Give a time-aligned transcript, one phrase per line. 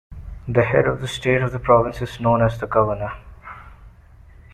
[0.47, 3.11] The head of state of the province is known as the Governor.